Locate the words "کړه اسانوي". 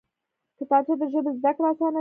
1.55-1.89